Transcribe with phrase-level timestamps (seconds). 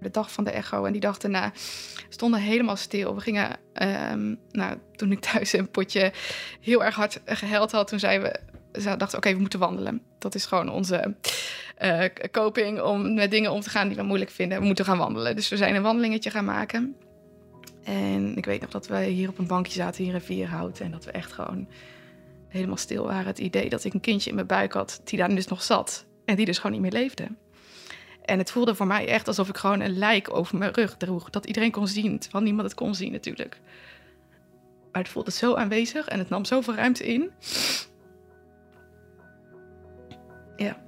[0.00, 0.84] de dag van de echo.
[0.84, 1.52] En die dag daarna
[2.08, 3.14] stonden helemaal stil.
[3.14, 6.12] We gingen, ehm, nou, toen ik thuis een potje
[6.60, 8.32] heel erg hard gehuild had, toen zeiden
[8.72, 10.02] we, ze dachten, oké, we moeten wandelen.
[10.18, 11.14] Dat is gewoon onze
[11.82, 14.60] uh, coping om met dingen om te gaan die we moeilijk vinden.
[14.60, 15.36] We moeten gaan wandelen.
[15.36, 16.96] Dus we zijn een wandelingetje gaan maken.
[17.84, 20.80] En ik weet nog dat we hier op een bankje zaten, hier in Vierhout.
[20.80, 21.68] En dat we echt gewoon
[22.48, 23.26] helemaal stil waren.
[23.26, 26.06] Het idee dat ik een kindje in mijn buik had, die daar dus nog zat.
[26.24, 27.26] En die dus gewoon niet meer leefde.
[28.24, 31.30] En het voelde voor mij echt alsof ik gewoon een lijk over mijn rug droeg.
[31.30, 33.60] Dat iedereen kon zien, terwijl niemand het kon zien natuurlijk.
[34.92, 37.30] Maar het voelde zo aanwezig en het nam zoveel ruimte in.
[40.56, 40.82] Ja.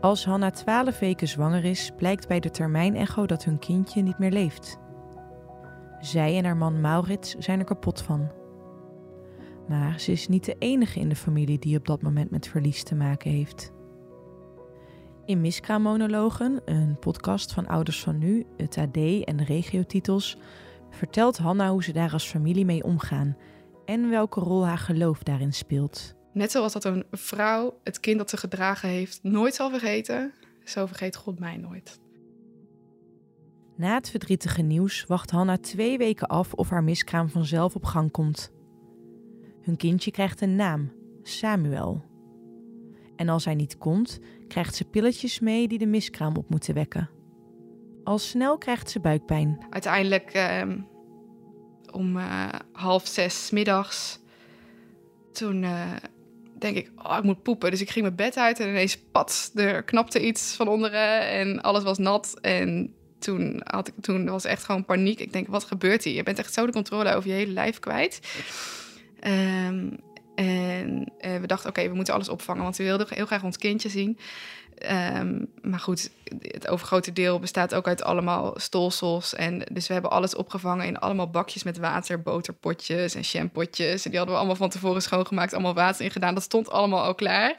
[0.00, 4.30] Als Hanna 12 weken zwanger is, blijkt bij de termijnecho dat hun kindje niet meer
[4.30, 4.78] leeft.
[6.00, 8.30] Zij en haar man Maurits zijn er kapot van.
[9.68, 12.82] Maar ze is niet de enige in de familie die op dat moment met verlies
[12.82, 13.72] te maken heeft.
[15.28, 20.36] In Miskraammonologen, een podcast van Ouders van Nu, het AD en de regiotitels,
[20.90, 23.36] vertelt Hanna hoe ze daar als familie mee omgaan
[23.84, 26.14] en welke rol haar geloof daarin speelt.
[26.32, 30.32] Net zoals dat een vrouw het kind dat ze gedragen heeft nooit zal vergeten,
[30.64, 32.00] zo vergeet God mij nooit.
[33.76, 38.10] Na het verdrietige nieuws wacht Hanna twee weken af of haar miskraam vanzelf op gang
[38.10, 38.52] komt.
[39.62, 42.04] Hun kindje krijgt een naam, Samuel.
[43.18, 47.10] En als hij niet komt, krijgt ze pilletjes mee die de miskraam op moeten wekken.
[48.04, 49.66] Al snel krijgt ze buikpijn.
[49.70, 50.78] Uiteindelijk ehm,
[51.92, 54.18] om uh, half zes middags,
[55.32, 55.92] toen uh,
[56.58, 57.70] denk ik, oh, ik moet poepen.
[57.70, 61.60] Dus ik ging mijn bed uit en ineens, pat, er knapte iets van onderen en
[61.62, 62.38] alles was nat.
[62.40, 65.20] En toen, had ik, toen was echt gewoon paniek.
[65.20, 66.14] Ik denk, wat gebeurt hier?
[66.14, 68.20] Je bent echt zo de controle over je hele lijf kwijt.
[69.26, 69.96] Um,
[70.38, 73.56] en uh, we dachten, oké, we moeten alles opvangen, want we wilden heel graag ons
[73.56, 74.18] kindje zien.
[75.12, 79.34] Um, maar goed, het overgrote deel bestaat ook uit allemaal stolsels.
[79.34, 84.04] En dus we hebben alles opgevangen in allemaal bakjes met water, boterpotjes en shampootjes.
[84.04, 86.34] En die hadden we allemaal van tevoren schoongemaakt, allemaal water in gedaan.
[86.34, 87.56] Dat stond allemaal al klaar.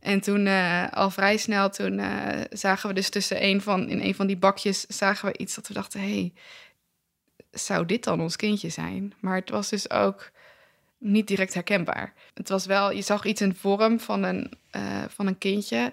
[0.00, 4.00] En toen uh, al vrij snel, toen uh, zagen we dus tussen een van, in
[4.00, 6.32] een van die bakjes, zagen we iets dat we dachten, hé, hey,
[7.50, 9.14] zou dit dan ons kindje zijn?
[9.20, 10.30] Maar het was dus ook
[10.98, 12.12] niet direct herkenbaar.
[12.34, 15.92] Het was wel, je zag iets in vorm van een, uh, van een kindje.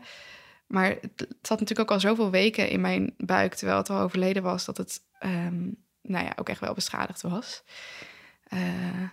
[0.68, 4.44] Maar het zat natuurlijk ook al zoveel weken in mijn buik, terwijl het al overleden
[4.44, 7.64] was, dat het um, nou ja, ook echt wel beschadigd was.
[8.54, 9.10] Uh,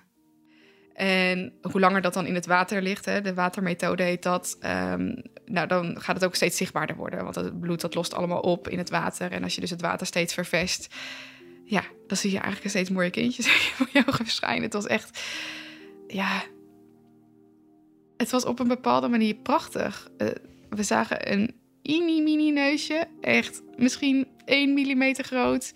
[0.93, 5.23] en hoe langer dat dan in het water ligt, hè, de watermethode heet dat, um,
[5.45, 7.23] nou dan gaat het ook steeds zichtbaarder worden.
[7.23, 9.33] Want het bloed dat lost allemaal op in het water.
[9.33, 10.95] En als je dus het water steeds vervest,
[11.65, 14.63] ja, dan zie je eigenlijk steeds mooie kindjes voor je ogen verschijnen.
[14.63, 15.21] Het was echt
[16.13, 16.43] ja,
[18.17, 20.09] het was op een bepaalde manier prachtig.
[20.19, 20.29] Uh,
[20.69, 25.73] we zagen een mini-mini neusje, echt misschien 1 millimeter groot.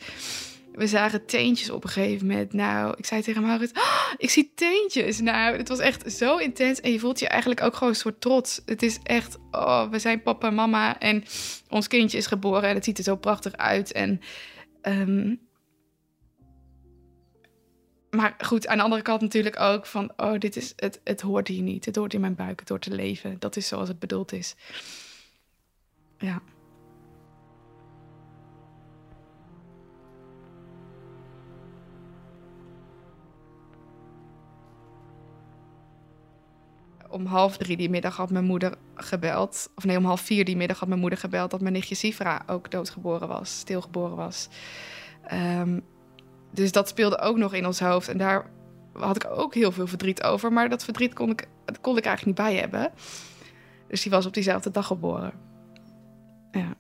[0.73, 2.53] We zagen teentjes op een gegeven moment.
[2.53, 5.21] Nou, ik zei tegen Maurits, oh, ik zie teentjes.
[5.21, 6.81] Nou, het was echt zo intens.
[6.81, 8.61] En je voelt je eigenlijk ook gewoon een soort trots.
[8.67, 10.99] Het is echt, oh, we zijn papa en mama.
[10.99, 11.25] En
[11.69, 13.93] ons kindje is geboren en het ziet er zo prachtig uit.
[13.93, 14.21] En
[14.83, 15.41] um,
[18.15, 21.49] maar goed, aan de andere kant natuurlijk ook van, oh, dit is, het, het hoort
[21.49, 21.85] hier niet.
[21.85, 23.37] Het hoort in mijn buik, het hoort te leven.
[23.39, 24.55] Dat is zoals het bedoeld is.
[26.19, 26.43] Ja.
[37.09, 39.71] Om half drie die middag had mijn moeder gebeld.
[39.75, 42.43] Of nee, om half vier die middag had mijn moeder gebeld dat mijn nichtje Sifra
[42.47, 44.49] ook doodgeboren was, stilgeboren was.
[45.33, 45.85] Um,
[46.55, 48.09] dus dat speelde ook nog in ons hoofd.
[48.09, 48.51] En daar
[48.93, 50.53] had ik ook heel veel verdriet over.
[50.53, 51.49] Maar dat verdriet kon ik,
[51.81, 52.93] kon ik eigenlijk niet bij hebben.
[53.89, 55.33] Dus die was op diezelfde dag geboren.
[56.51, 56.77] Ja.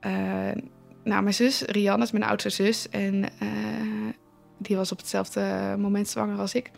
[0.00, 0.62] Uh,
[1.04, 2.88] nou, mijn zus, Rianne, is mijn oudste zus.
[2.88, 4.08] En uh,
[4.58, 6.70] die was op hetzelfde moment zwanger als ik.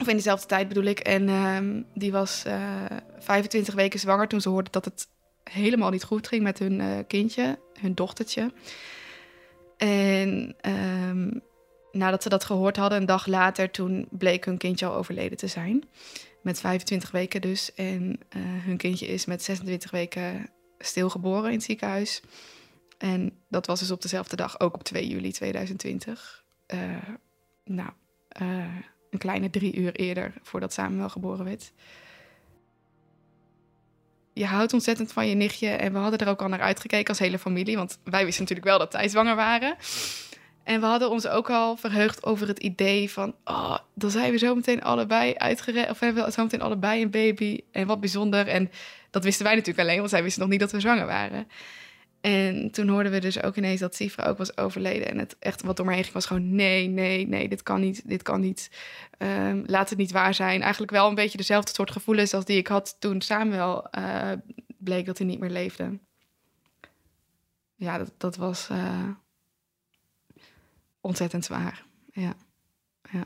[0.00, 0.98] Of in dezelfde tijd bedoel ik.
[0.98, 2.44] En uh, die was
[3.18, 5.08] 25 weken zwanger toen ze hoorde dat het
[5.50, 8.52] helemaal niet goed ging met hun uh, kindje, hun dochtertje.
[9.76, 10.56] En
[11.08, 11.42] um,
[11.92, 15.46] nadat ze dat gehoord hadden, een dag later, toen bleek hun kindje al overleden te
[15.46, 15.84] zijn.
[16.42, 17.74] Met 25 weken dus.
[17.74, 22.22] En uh, hun kindje is met 26 weken stilgeboren in het ziekenhuis.
[22.98, 26.44] En dat was dus op dezelfde dag, ook op 2 juli 2020.
[26.74, 27.02] Uh, eh,
[27.64, 27.90] nou,
[29.10, 31.72] een kleine drie uur eerder voordat Samuel geboren werd
[34.32, 35.68] je houdt ontzettend van je nichtje.
[35.68, 37.76] En we hadden er ook al naar uitgekeken als hele familie.
[37.76, 39.76] Want wij wisten natuurlijk wel dat zij zwanger waren.
[40.64, 43.34] En we hadden ons ook al verheugd over het idee van...
[43.44, 45.90] oh, dan zijn we zo meteen allebei uitgered...
[45.90, 47.60] of hebben we zo meteen allebei een baby.
[47.72, 48.48] En wat bijzonder.
[48.48, 48.70] En
[49.10, 49.98] dat wisten wij natuurlijk alleen...
[49.98, 51.48] want zij wisten nog niet dat we zwanger waren.
[52.20, 55.08] En toen hoorden we dus ook ineens dat Sifra ook was overleden.
[55.08, 56.54] En het echt wat door mij heen ging was gewoon...
[56.54, 58.70] nee, nee, nee, dit kan niet, dit kan niet.
[59.18, 60.62] Ehm, laat het niet waar zijn.
[60.62, 62.34] Eigenlijk wel een beetje dezelfde soort gevoelens...
[62.34, 64.32] als die ik had toen Samuel uh,
[64.78, 65.98] bleek dat hij niet meer leefde.
[67.74, 68.68] Ja, dat, dat was...
[68.72, 69.08] Uh,
[71.00, 71.84] ontzettend zwaar.
[72.12, 72.34] Ja.
[73.10, 73.24] ja.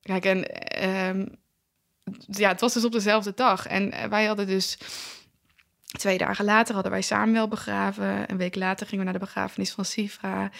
[0.00, 0.38] Kijk, en
[1.08, 1.36] um,
[2.26, 3.66] ja, het was dus op dezelfde dag.
[3.66, 4.78] En wij hadden dus
[5.98, 8.30] twee dagen later hadden wij Samuel begraven.
[8.30, 10.50] Een week later gingen we naar de begrafenis van Sifra.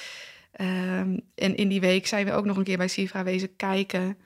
[0.61, 4.19] Um, en in die week zijn we ook nog een keer bij Sifra wezen kijken.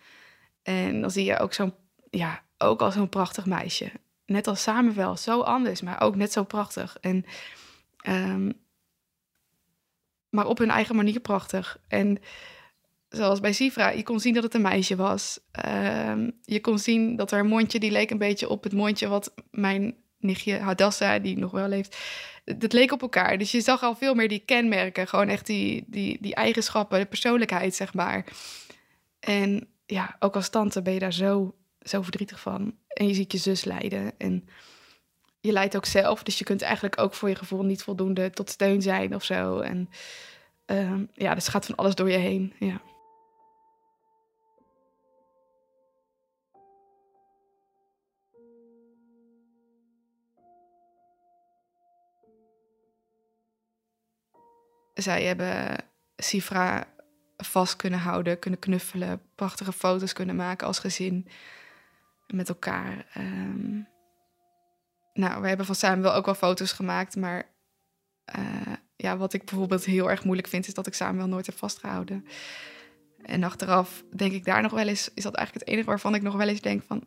[0.63, 1.75] En dan zie je ook zo'n,
[2.11, 3.91] ja, ook al zo'n prachtig meisje.
[4.27, 6.97] Net als Samuel, zo anders, maar ook net zo prachtig.
[7.01, 7.25] En
[8.09, 8.53] um,
[10.29, 11.81] maar op hun eigen manier prachtig.
[11.89, 12.19] En
[13.09, 15.41] zoals bij Sifra, je kon zien dat het een meisje was.
[15.67, 19.35] Uh, je kon zien dat haar mondje, die leek een beetje op het mondje wat
[19.51, 21.97] mijn nichtje Hadassa, die nog wel leeft,
[22.57, 23.39] dat leek op elkaar.
[23.39, 27.07] Dus je zag al veel meer die kenmerken, gewoon echt die, die, die eigenschappen, de
[27.07, 28.25] persoonlijkheid, zeg maar.
[29.21, 32.75] En ja, ook als tante ben je daar zo, zo verdrietig van.
[32.89, 34.13] En je ziet je zus lijden.
[34.19, 34.49] En
[35.41, 36.23] je leidt ook zelf.
[36.23, 39.59] Dus je kunt eigenlijk ook voor je gevoel niet voldoende tot steun zijn of zo.
[39.59, 39.91] En
[40.67, 42.53] uh, ja, dus gaat van alles door je heen.
[42.59, 42.81] Ja.
[55.03, 55.77] Zij hebben
[56.17, 56.87] Sifra
[57.37, 61.29] vast kunnen houden, kunnen knuffelen, prachtige foto's kunnen maken als gezin
[62.27, 63.07] met elkaar.
[63.17, 63.89] Um,
[65.13, 67.49] nou, we hebben van samen wel ook wel foto's gemaakt, maar
[68.39, 71.47] uh, ja, wat ik bijvoorbeeld heel erg moeilijk vind, is dat ik samen wel nooit
[71.47, 72.27] heb vastgehouden.
[73.23, 76.23] En achteraf denk ik daar nog wel eens, is dat eigenlijk het enige waarvan ik
[76.23, 77.05] nog wel eens denk van,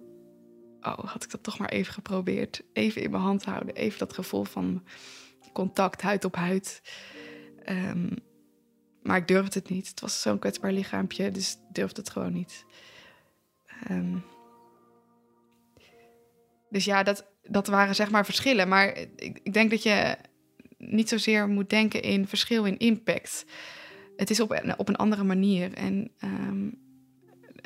[0.82, 2.62] oh, had ik dat toch maar even geprobeerd.
[2.74, 4.84] Even in mijn hand houden, even dat gevoel van
[5.54, 6.82] contact, huid op huid.
[7.70, 8.16] Um,
[9.02, 9.88] maar ik durfde het niet.
[9.88, 12.66] Het was zo'n kwetsbaar lichaampje, dus ik durfde het gewoon niet.
[13.90, 14.24] Um,
[16.70, 18.68] dus ja, dat, dat waren zeg maar verschillen.
[18.68, 20.18] Maar ik, ik denk dat je
[20.78, 23.46] niet zozeer moet denken in verschil in impact.
[24.16, 25.74] Het is op een, op een andere manier.
[25.74, 26.80] En um,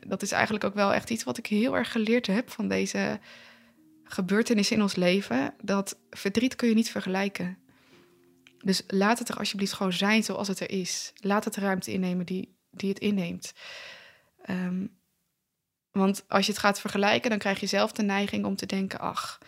[0.08, 3.20] dat is eigenlijk ook wel echt iets wat ik heel erg geleerd heb van deze
[4.04, 5.54] gebeurtenissen in ons leven.
[5.62, 7.58] Dat verdriet kun je niet vergelijken.
[8.66, 11.14] Dus laat het er alsjeblieft gewoon zijn zoals het er is.
[11.16, 13.54] Laat het de ruimte innemen die, die het inneemt.
[14.50, 14.98] Um,
[15.92, 19.00] want als je het gaat vergelijken, dan krijg je zelf de neiging om te denken:
[19.00, 19.40] ach,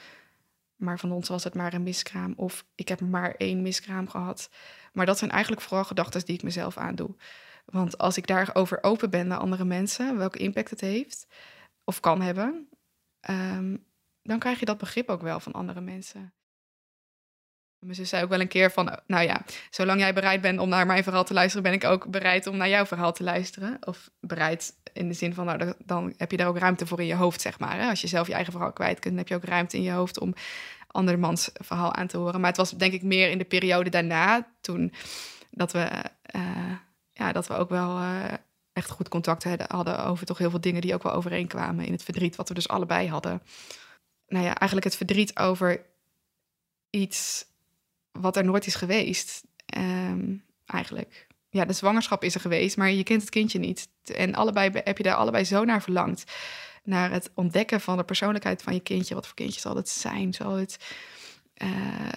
[0.75, 2.33] maar van ons was het maar een miskraam.
[2.35, 4.49] Of ik heb maar één miskraam gehad.
[4.93, 7.15] Maar dat zijn eigenlijk vooral gedachten die ik mezelf aandoe.
[7.65, 11.27] Want als ik daarover open ben naar andere mensen, welke impact het heeft
[11.83, 12.69] of kan hebben,
[13.29, 13.85] um,
[14.23, 16.33] dan krijg je dat begrip ook wel van andere mensen.
[17.79, 20.69] Mijn zus zei ook wel een keer van, nou ja, zolang jij bereid bent om
[20.69, 23.77] naar mijn verhaal te luisteren, ben ik ook bereid om naar jouw verhaal te luisteren.
[23.81, 27.05] Of bereid in de zin van, nou, dan heb je daar ook ruimte voor in
[27.05, 27.79] je hoofd, zeg maar.
[27.79, 27.89] Hè?
[27.89, 29.91] Als je zelf je eigen verhaal kwijt kunt, dan heb je ook ruimte in je
[29.91, 30.33] hoofd om
[30.87, 32.39] andermans verhaal aan te horen.
[32.39, 34.93] Maar het was denk ik meer in de periode daarna, toen
[35.51, 35.89] dat we,
[36.35, 36.71] uh,
[37.13, 38.23] ja, dat we ook wel uh,
[38.73, 42.03] echt goed contact hadden over toch heel veel dingen die ook wel overeenkwamen in het
[42.03, 43.41] verdriet, wat we dus allebei hadden.
[44.27, 45.85] Nou ja, eigenlijk het verdriet over
[46.89, 47.45] iets
[48.19, 49.43] wat er nooit is geweest.
[49.77, 51.27] Um, eigenlijk.
[51.49, 53.87] Ja, de zwangerschap is er geweest, maar je kent het kindje niet.
[54.03, 56.31] En allebei heb je daar allebei zo naar verlangd.
[56.83, 59.15] Naar het ontdekken van de persoonlijkheid van je kindje.
[59.15, 60.33] Wat voor kindje zal het zijn?
[60.33, 60.95] Zal het,
[61.57, 62.11] uh,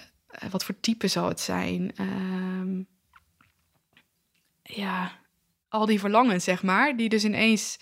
[0.49, 1.91] wat voor type zal het zijn?
[1.99, 2.87] Um,
[4.63, 5.19] ja,
[5.69, 6.97] al die verlangens, zeg maar.
[6.97, 7.79] Die dus ineens,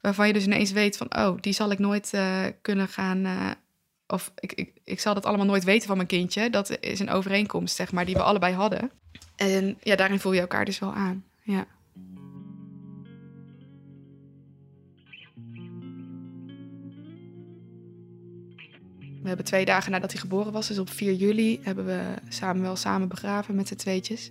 [0.00, 1.16] waarvan je dus ineens weet van...
[1.16, 3.26] oh, die zal ik nooit uh, kunnen gaan...
[3.26, 3.50] Uh,
[4.10, 6.50] of ik, ik, ik zal dat allemaal nooit weten van mijn kindje.
[6.50, 8.90] Dat is een overeenkomst, zeg maar, die we allebei hadden.
[9.36, 11.24] En ja, daarin voel je elkaar dus wel aan.
[11.42, 11.66] Ja.
[19.22, 22.62] We hebben twee dagen nadat hij geboren was, dus op 4 juli, hebben we samen
[22.62, 24.30] wel samen begraven met z'n tweetjes.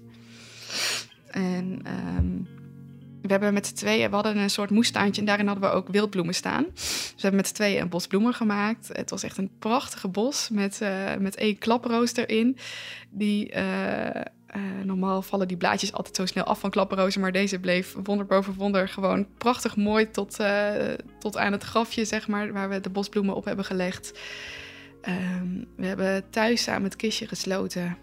[1.28, 1.82] En
[2.18, 2.48] um,
[3.22, 5.88] we hebben met z'n tweeën, we hadden een soort moestuintje en daarin hadden we ook
[5.88, 6.66] wildbloemen staan.
[6.74, 8.90] Dus we hebben met z'n tweeën een bos bloemen gemaakt.
[8.94, 12.58] Het was echt een prachtige bos met, uh, met één klaproos erin.
[13.10, 14.14] Die, uh, uh,
[14.84, 18.54] normaal vallen die blaadjes altijd zo snel af van klaprozen, maar deze bleef wonder boven
[18.54, 20.38] wonder gewoon prachtig mooi tot,
[21.20, 24.20] tot aan het grafje, zeg maar, waar we de bosbloemen op hebben gelegd.
[25.08, 27.98] Um, we hebben thuis samen het kistje gesloten.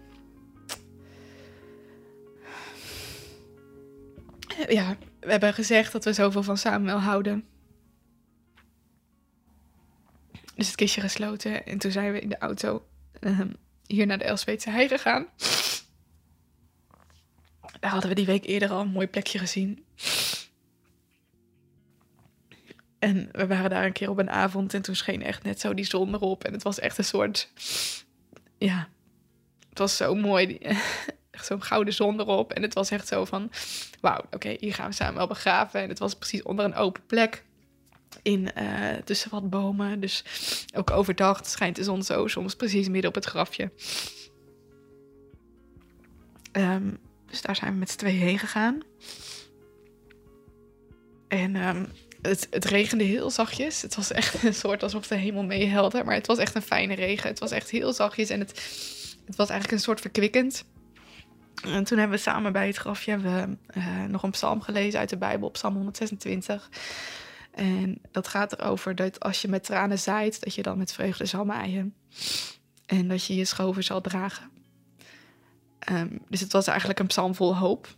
[4.67, 7.45] ja, we hebben gezegd dat we zoveel van Samuel houden.
[10.55, 11.65] Dus het kistje gesloten.
[11.65, 12.87] En toen zijn we in de auto
[13.19, 13.51] ehm,
[13.85, 15.27] hier naar de Elsweetse hei gegaan.
[17.79, 19.85] Daar hadden we die week eerder al een mooi plekje gezien.
[22.99, 25.73] En we waren daar een keer op een avond en toen scheen echt net zo
[25.73, 26.43] die zon erop.
[26.43, 27.51] En het was echt een soort,
[28.57, 28.89] ja,
[29.69, 30.59] het was zo mooi.
[31.47, 32.53] Zo'n gouden zon erop.
[32.53, 33.51] En het was echt zo van,
[34.01, 35.81] wauw, oké, hier gaan we samen wel begraven.
[35.81, 37.45] En het was precies onder een open plek.
[38.21, 39.99] In, uh, tussen wat bomen.
[39.99, 40.23] Dus
[40.75, 43.71] ook overdag schijnt de zon zo soms precies midden op het grafje.
[46.51, 48.79] Um, dus daar zijn we met z'n tweeën heen gegaan.
[51.27, 51.87] En um,
[52.21, 53.81] het, het, regende heel zachtjes.
[53.81, 56.03] Het was echt een soort alsof de hemel meehelde.
[56.03, 57.29] Maar het was echt een fijne regen.
[57.29, 58.29] Het was echt heel zachtjes.
[58.29, 58.49] En het,
[59.25, 60.65] het was eigenlijk een soort verkwikkend.
[61.63, 65.09] En toen hebben we samen bij het grafje we, uh, nog een psalm gelezen uit
[65.09, 66.69] de Bijbel, psalm 126.
[67.51, 71.25] En dat gaat erover dat als je met tranen zaait, dat je dan met vreugde
[71.25, 71.95] zal maaien.
[72.85, 74.49] En dat je je schoven zal dragen.
[75.91, 77.95] Um, dus het was eigenlijk een psalm vol hoop.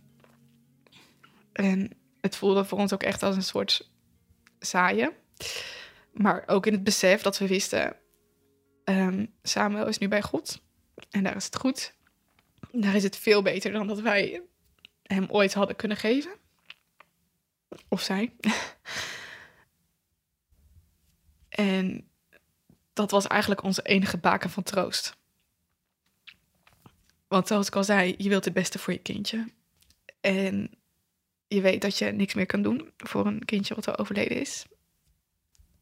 [1.52, 1.90] En
[2.20, 3.90] het voelde voor ons ook echt als een soort
[4.58, 5.12] zaaien.
[6.12, 7.96] Maar ook in het besef dat we wisten,
[8.84, 10.62] um, Samuel is nu bij God.
[11.10, 11.94] En daar is het goed.
[12.72, 14.42] Daar is het veel beter dan dat wij
[15.02, 16.32] hem ooit hadden kunnen geven.
[17.88, 18.32] Of zij.
[21.48, 22.08] en
[22.92, 25.18] dat was eigenlijk onze enige baken van troost.
[27.28, 29.52] Want zoals ik al zei, je wilt het beste voor je kindje.
[30.20, 30.70] En
[31.46, 34.64] je weet dat je niks meer kan doen voor een kindje wat al overleden is.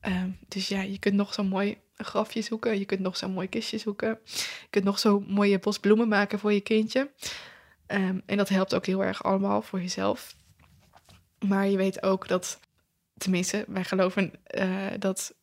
[0.03, 2.79] Um, dus ja, je kunt nog zo'n mooi grafje zoeken.
[2.79, 4.19] Je kunt nog zo'n mooi kistje zoeken.
[4.25, 7.11] Je kunt nog zo'n mooie bos bloemen maken voor je kindje.
[7.87, 10.37] Um, en dat helpt ook heel erg allemaal voor jezelf.
[11.47, 12.61] Maar je weet ook dat,
[13.17, 15.35] tenminste, wij geloven uh, dat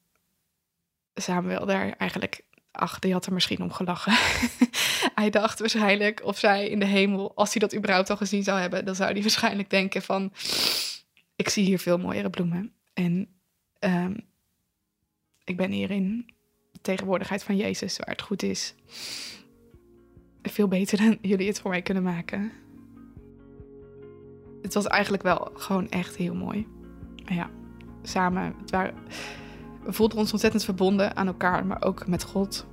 [1.14, 2.44] Samuel daar eigenlijk
[2.76, 4.14] ach, die had er misschien om gelachen.
[5.22, 8.60] hij dacht waarschijnlijk of zij in de hemel, als hij dat überhaupt al gezien zou
[8.60, 10.34] hebben, dan zou hij waarschijnlijk denken van,
[11.36, 12.74] ik zie hier veel mooiere bloemen.
[12.94, 13.28] En
[13.80, 14.26] um,
[15.44, 16.35] ik ben hier in
[16.76, 18.76] de tegenwoordigheid van Jezus, waar het goed is.
[20.42, 22.52] Veel beter dan jullie het voor mij kunnen maken.
[24.62, 26.68] Het was eigenlijk wel gewoon echt heel mooi.
[27.26, 27.50] Ja,
[28.02, 28.56] samen.
[29.84, 32.66] We voelden ons ontzettend verbonden aan elkaar, maar ook met God.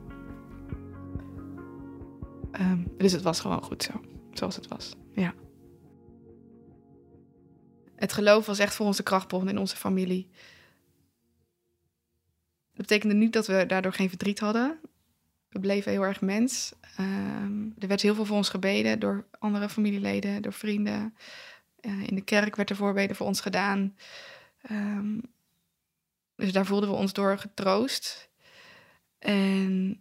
[2.60, 3.92] Um, dus het was gewoon goed zo,
[4.32, 4.92] zoals het was.
[5.12, 5.34] Ja.
[7.96, 10.28] Het geloof was echt voor onze krachtbron in onze familie.
[12.82, 14.80] Dat betekende niet dat we daardoor geen verdriet hadden.
[15.48, 16.72] We bleven heel erg mens.
[17.00, 21.16] Um, er werd heel veel voor ons gebeden door andere familieleden, door vrienden.
[21.80, 23.96] Uh, in de kerk werd er voorbeden voor ons gedaan.
[24.70, 25.22] Um,
[26.36, 28.30] dus daar voelden we ons door getroost.
[29.18, 30.00] En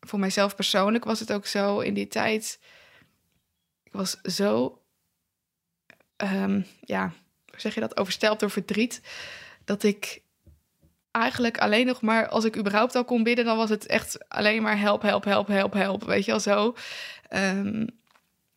[0.00, 2.60] voor mijzelf persoonlijk was het ook zo in die tijd.
[3.82, 4.82] Ik was zo,
[6.16, 7.12] um, ja,
[7.46, 9.00] hoe zeg je dat, overstelpt door verdriet.
[9.64, 10.21] Dat ik
[11.12, 14.62] eigenlijk alleen nog maar, als ik überhaupt al kon bidden, dan was het echt alleen
[14.62, 16.04] maar help, help, help, help, help.
[16.04, 16.76] Weet je al zo.
[17.30, 17.86] Um,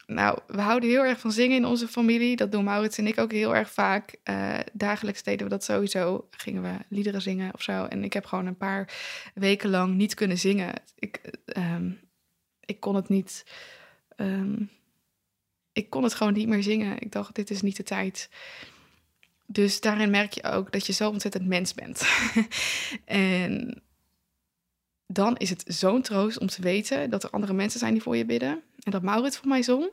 [0.06, 2.36] nou, we houden heel erg van zingen in onze familie.
[2.36, 4.16] Dat doen Maurits en ik ook heel erg vaak.
[4.24, 6.28] Uh, dagelijks deden we dat sowieso.
[6.32, 7.86] Gingen we liederen zingen of zo.
[7.86, 8.94] En ik heb gewoon een paar
[9.34, 10.74] weken lang niet kunnen zingen.
[11.00, 11.22] Ik,
[11.58, 12.00] um,
[12.66, 13.46] ik kon het niet.
[14.18, 14.70] Um,
[15.72, 17.00] ik kon het gewoon niet meer zingen.
[17.00, 18.30] Ik dacht, dit is niet de tijd.
[19.46, 22.08] Dus daarin merk je ook dat je zo ontzettend mens bent.
[23.06, 23.84] en
[25.08, 28.18] dan is het zo'n troost om te weten dat er andere mensen zijn die voor
[28.18, 28.62] je bidden.
[28.84, 29.90] En dat Maurits voor mij zong.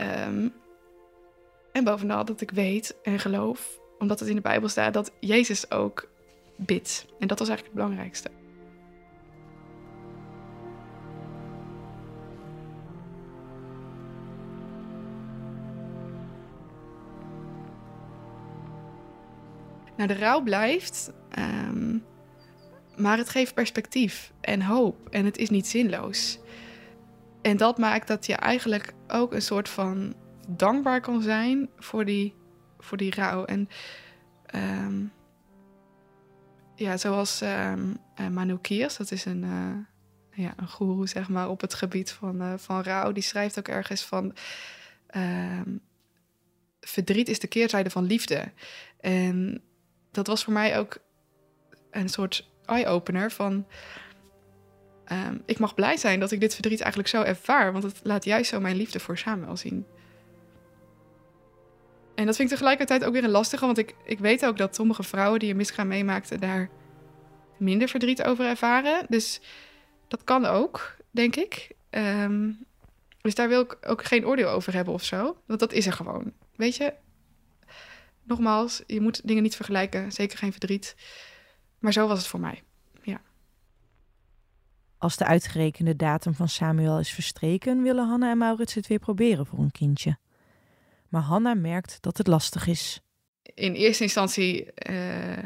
[0.00, 0.52] Um,
[1.72, 5.70] en bovenal dat ik weet en geloof, omdat het in de Bijbel staat, dat Jezus
[5.70, 6.08] ook
[6.56, 7.06] bidt.
[7.18, 8.30] En dat was eigenlijk het belangrijkste.
[19.96, 21.12] Nou, de rouw blijft.
[21.38, 22.04] Um,
[22.96, 26.38] maar het geeft perspectief en hoop en het is niet zinloos.
[27.42, 30.14] En dat maakt dat je eigenlijk ook een soort van
[30.48, 32.34] dankbaar kan zijn voor die,
[32.78, 33.44] voor die rouw.
[33.44, 33.68] En
[34.54, 35.12] um,
[36.74, 37.96] ja, zoals um,
[38.32, 42.42] Manu Kiers, dat is een, uh, ja, een goeroe zeg maar, op het gebied van,
[42.42, 44.34] uh, van rouw, die schrijft ook ergens van...
[46.80, 48.52] Verdriet is de keerzijde van liefde.
[49.00, 49.62] En
[50.16, 50.98] dat was voor mij ook
[51.90, 53.66] een soort eye-opener van...
[55.12, 58.24] Um, ik mag blij zijn dat ik dit verdriet eigenlijk zo ervaar, want het laat
[58.24, 59.86] juist zo mijn liefde voor Samuel zien.
[62.14, 64.74] En dat vind ik tegelijkertijd ook weer een lastige, want ik, ik weet ook dat
[64.74, 66.70] sommige vrouwen die een miskraam meemaakten daar
[67.56, 69.06] minder verdriet over ervaren.
[69.08, 69.40] Dus
[70.08, 71.70] dat kan ook, denk ik.
[71.90, 72.50] Ehm,
[73.20, 75.36] dus daar wil ik ook geen oordeel over hebben of zo.
[75.46, 76.32] Want dat is er gewoon.
[76.56, 76.92] Weet je,
[78.26, 80.12] nogmaals, je moet dingen niet vergelijken.
[80.12, 80.96] Zeker geen verdriet.
[81.78, 82.62] Maar zo was het voor mij.
[83.02, 83.20] Ja.
[84.98, 89.46] Als de uitgerekende datum van Samuel is verstreken, willen Hanna en Maurits het weer proberen
[89.46, 90.18] voor een kindje.
[91.08, 93.00] Maar Hanna merkt dat het lastig is.
[93.42, 95.38] In eerste instantie, uh,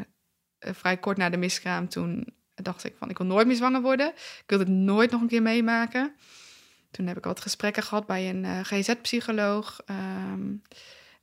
[0.59, 4.07] vrij kort na de miskraam, toen dacht ik van ik wil nooit meer zwanger worden.
[4.15, 6.15] Ik wil het nooit nog een keer meemaken.
[6.91, 9.81] Toen heb ik wat gesprekken gehad bij een uh, eh, GZ-psycholoog.
[9.85, 10.55] Um, ehm,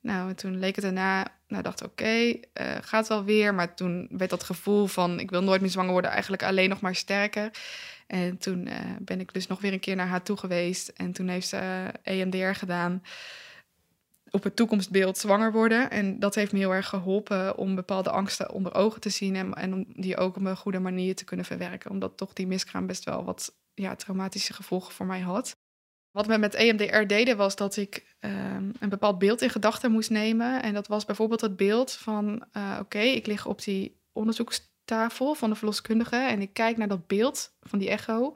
[0.01, 2.39] nou, en toen leek het erna, nou dacht oké, uh,
[2.81, 3.55] gaat wel weer.
[3.55, 6.81] Maar toen werd dat gevoel van ik wil nooit meer zwanger worden eigenlijk alleen nog
[6.81, 7.51] maar sterker.
[8.07, 10.89] En toen uh, ben ik dus nog weer een keer naar haar toe geweest.
[10.89, 13.03] En toen heeft ze EMDR gedaan
[14.31, 15.91] op het toekomstbeeld zwanger worden.
[15.91, 19.55] En dat heeft me heel erg geholpen om bepaalde angsten onder ogen te zien en,
[19.55, 21.91] en om die ook op een goede manier te kunnen verwerken.
[21.91, 25.58] Omdat toch die miskraam best wel wat ja, traumatische gevolgen voor mij had.
[26.11, 30.11] Wat we met EMDR deden was dat ik um, een bepaald beeld in gedachten moest
[30.11, 30.63] nemen.
[30.63, 35.51] En dat was bijvoorbeeld het beeld van: uh, oké, ik lig op die onderzoekstafel van
[35.51, 38.35] de verloskundige en ik kijk naar dat beeld van die echo.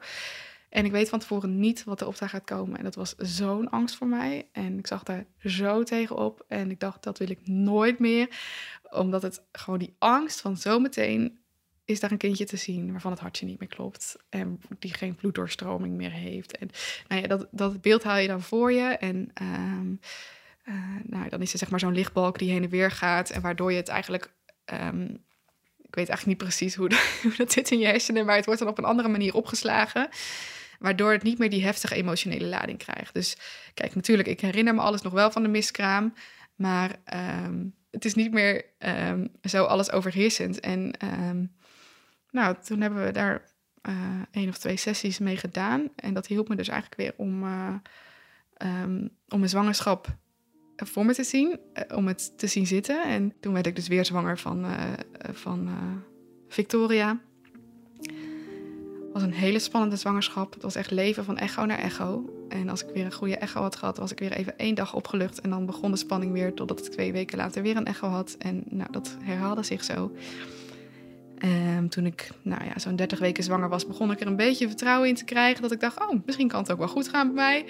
[0.73, 2.77] En ik weet van tevoren niet wat er op daar gaat komen.
[2.77, 4.49] En dat was zo'n angst voor mij.
[4.51, 6.45] En ik zag daar zo tegenop.
[6.47, 8.27] En ik dacht, dat wil ik nooit meer.
[8.89, 11.42] Omdat het gewoon die angst van zometeen
[11.85, 14.15] is daar een kindje te zien waarvan het hartje niet meer klopt.
[14.29, 16.57] En die geen bloeddoorstroming meer heeft.
[16.57, 16.69] En
[17.07, 18.83] nou ja, dat, dat beeld haal je dan voor je.
[18.83, 19.99] En um,
[20.65, 23.29] uh, nou, dan is er zeg maar zo'n lichtbalk die heen en weer gaat.
[23.29, 24.33] En waardoor je het eigenlijk.
[24.65, 25.23] Um,
[25.81, 26.89] ik weet eigenlijk niet precies hoe,
[27.23, 30.09] hoe dat zit in je hersenen, maar het wordt dan op een andere manier opgeslagen
[30.79, 33.13] waardoor het niet meer die heftige emotionele lading krijgt.
[33.13, 33.37] Dus
[33.73, 36.13] kijk, natuurlijk, ik herinner me alles nog wel van de miskraam,
[36.55, 36.95] maar
[37.45, 38.65] um, het is niet meer
[39.43, 40.59] zo alles overheersend.
[40.59, 40.93] En
[42.33, 43.41] nou, toen hebben we daar
[43.89, 43.95] uh,
[44.31, 45.89] één of twee sessies mee gedaan.
[45.95, 47.75] En dat hielp me dus eigenlijk weer om, uh,
[49.27, 50.07] om mijn zwangerschap
[50.75, 51.59] voor me te zien,
[51.95, 53.03] om het te zien zitten.
[53.03, 54.65] En toen werd ik dus weer zwanger van,
[55.33, 55.69] van
[56.47, 57.19] Victoria
[59.13, 60.53] was een hele spannende zwangerschap.
[60.53, 62.29] Het was echt leven van echo naar echo.
[62.49, 64.93] En als ik weer een goede echo had gehad, was ik weer even één dag
[64.93, 65.41] opgelucht.
[65.41, 68.35] En dan begon de spanning weer, totdat ik twee weken later weer een echo had.
[68.39, 70.11] En nou, dat herhaalde zich zo.
[71.45, 74.67] Um, toen ik nou ja, zo'n 30 weken zwanger was, begon ik er een beetje
[74.67, 75.61] vertrouwen in te krijgen.
[75.61, 77.65] Dat ik dacht, oh, misschien kan het ook wel goed gaan bij mij.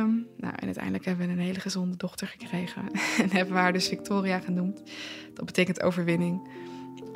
[0.00, 2.82] Um, nou, en uiteindelijk hebben we een hele gezonde dochter gekregen.
[3.22, 4.82] en hebben we haar dus Victoria genoemd.
[5.34, 6.48] Dat betekent overwinning.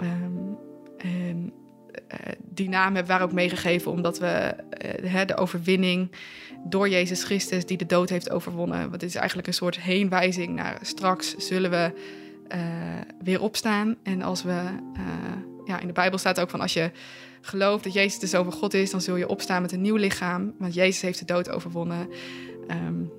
[0.00, 0.56] Um,
[0.98, 1.52] en
[2.08, 4.54] eh, die naam hebben we ook meegegeven omdat we
[5.04, 6.10] uh, de overwinning
[6.64, 8.90] door Jezus Christus die de dood heeft overwonnen.
[8.90, 11.92] Wat is eigenlijk een soort heenwijzing naar straks zullen we
[12.54, 12.60] uh,
[13.22, 13.96] weer opstaan.
[14.02, 14.62] En als we,
[15.64, 16.90] ja, in de Bijbel staat ook van als je
[17.40, 19.96] gelooft dat Jezus de Zoon van God is, dan zul je opstaan met een nieuw
[19.96, 20.54] lichaam.
[20.58, 22.08] Want Jezus heeft de dood overwonnen.
[22.70, 23.12] Um,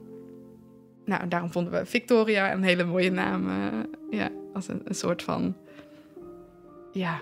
[1.06, 3.50] nou, daarom vonden we Victoria een hele mooie naam.
[4.10, 5.56] ja, als een, soort van,
[6.92, 7.22] ja,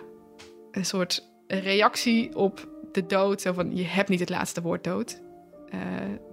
[0.71, 3.41] een soort reactie op de dood.
[3.41, 5.21] Zo van, je hebt niet het laatste woord dood.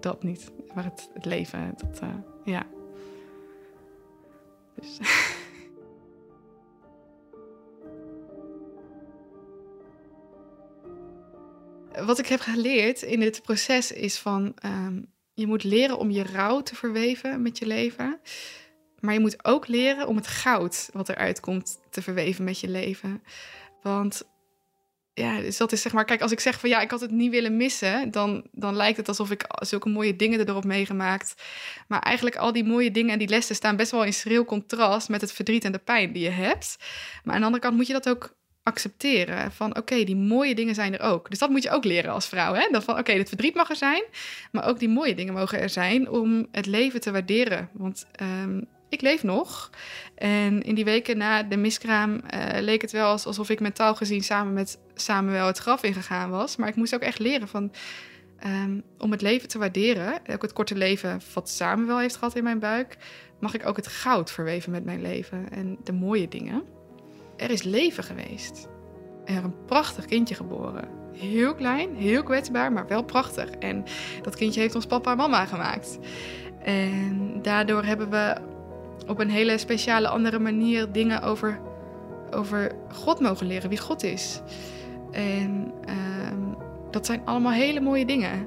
[0.01, 0.51] Dat niet.
[0.75, 2.03] Maar het, leven, dat,
[2.45, 2.67] ja.
[4.75, 4.99] Dus.
[12.05, 14.55] Wat ik heb geleerd in dit proces is van...
[14.65, 18.21] Um, je moet leren om je rouw te verweven met je leven.
[19.01, 22.69] Maar je moet ook leren om het goud wat eruit komt te verweven met je
[22.69, 23.23] leven.
[23.83, 24.23] Want
[25.15, 27.11] ja, dus dat is zeg maar, kijk, als ik zeg van ja, ik had het
[27.11, 31.35] niet willen missen, dan, dan lijkt het alsof ik zulke mooie dingen erop meegemaakt.
[31.89, 35.09] Maar eigenlijk al die mooie dingen en die lessen staan best wel in schril contrast
[35.09, 36.77] met het verdriet en de pijn die je hebt.
[37.25, 38.37] Maar aan de andere kant moet je dat ook
[38.69, 39.53] accepteren.
[39.53, 41.31] Van oké, die mooie dingen zijn er ook.
[41.31, 42.55] Dus dat moet je ook leren als vrouw.
[42.55, 42.69] Hè?
[42.71, 44.03] Dat van oké, het verdriet mag er zijn,
[44.53, 47.69] maar ook die mooie dingen mogen er zijn om het leven te waarderen.
[47.73, 49.71] Want um, ik leef nog.
[50.15, 52.21] En in die weken na de miskraam uh,
[52.61, 56.57] leek het wel alsof ik mentaal gezien samen met Samuel het graf ingegaan was.
[56.57, 57.73] Maar ik moest ook echt leren van,
[58.45, 62.45] um, om het leven te waarderen, ook het korte leven wat Samuel heeft gehad in
[62.45, 62.97] mijn buik,
[63.41, 66.78] mag ik ook het goud verweven met mijn leven en de mooie dingen.
[67.39, 68.69] Er is leven geweest.
[69.25, 70.89] Er een prachtig kindje geboren.
[71.13, 73.51] Heel klein, heel kwetsbaar, maar wel prachtig.
[73.51, 73.85] En
[74.23, 75.99] dat kindje heeft ons papa en mama gemaakt.
[76.63, 78.37] En daardoor hebben we
[79.07, 81.61] op een hele speciale andere manier dingen over,
[82.31, 84.41] over God mogen leren, wie God is.
[85.11, 85.95] En uh,
[86.91, 88.47] dat zijn allemaal hele mooie dingen.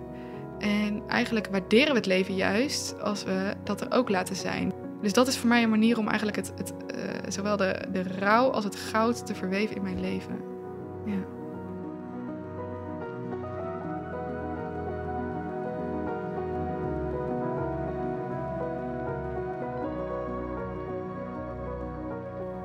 [0.60, 4.81] En eigenlijk waarderen we het leven juist als we dat er ook laten zijn.
[5.02, 8.04] Dus dat is voor mij een manier om eigenlijk het, het, uh, zowel de, de
[8.04, 10.36] rouw als het goud te verweven in mijn leven.
[11.06, 11.40] Ja.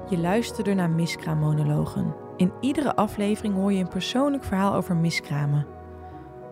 [0.08, 2.14] Je luisterde naar Miskraammonologen.
[2.36, 5.66] In iedere aflevering hoor je een persoonlijk verhaal over miskramen.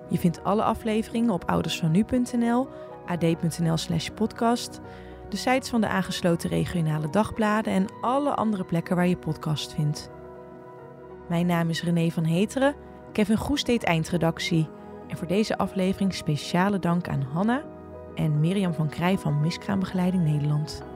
[0.09, 2.69] Je vindt alle afleveringen op oudersvannu.nl,
[3.07, 4.81] ad.nl slash podcast,
[5.35, 10.11] de sites van de aangesloten regionale dagbladen en alle andere plekken waar je podcast vindt.
[11.29, 12.75] Mijn naam is René van Heteren,
[13.13, 14.69] Kevin Goes deed eindredactie.
[15.09, 17.65] En voor deze aflevering speciale dank aan Hanna
[18.15, 20.94] en Mirjam van Krij van Miskraambegeleiding Nederland.